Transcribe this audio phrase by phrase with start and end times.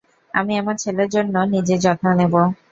[0.33, 2.33] আমি আমার ছেলের জন্য নিজের যত্ন নেব।